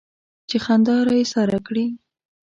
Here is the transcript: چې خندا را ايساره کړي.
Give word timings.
چې 0.49 0.57
خندا 0.63 0.97
را 1.07 1.13
ايساره 1.21 1.59
کړي. 1.67 1.85